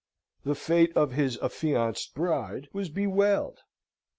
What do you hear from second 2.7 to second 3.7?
was bewailed.